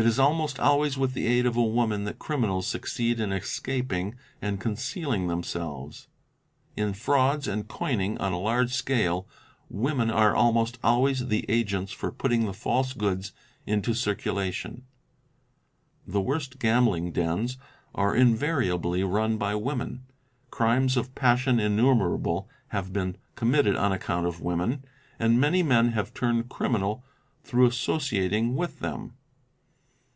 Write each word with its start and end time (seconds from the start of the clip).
It 0.00 0.04
is 0.04 0.18
almost 0.18 0.58
always 0.58 0.98
with 0.98 1.12
the 1.14 1.28
aid 1.28 1.46
of 1.46 1.56
a 1.56 1.62
woman 1.62 2.02
that 2.02 2.18
criminals 2.18 2.66
succeed 2.66 3.20
in 3.20 3.32
escaping 3.32 4.16
and 4.42 4.58
concealing 4.60 5.28
themselves. 5.28 6.08
In 6.76 6.94
frauds 6.94 7.46
and 7.46 7.68
coming 7.68 8.18
on 8.18 8.32
a 8.32 8.40
large 8.40 8.72
scale, 8.74 9.28
women 9.70 10.10
are 10.10 10.34
almost 10.34 10.80
always 10.82 11.28
the 11.28 11.44
agents 11.48 11.92
for 11.92 12.10
putting 12.10 12.44
the 12.46 12.52
false 12.52 12.92
goods 12.92 13.32
into 13.68 13.94
circulation. 13.94 14.82
The 16.08 16.20
worst 16.20 16.58
gambling 16.58 17.12
dens 17.12 17.56
are 17.94 18.16
invariably 18.16 19.04
run 19.04 19.38
by 19.38 19.54
women, 19.54 20.06
crimes 20.50 20.96
of 20.96 21.14
passion 21.14 21.60
innumerable 21.60 22.48
have 22.70 22.92
been 22.92 23.16
conunitted 23.36 23.76
on 23.76 23.92
account 23.92 24.26
of 24.26 24.40
women, 24.42 24.84
and 25.20 25.40
many 25.40 25.62
men 25.62 25.92
have 25.92 26.12
turned 26.12 26.48
criminal 26.48 27.04
through 27.44 27.66
associating 27.66 28.56
with 28.56 28.80
them. 28.80 29.12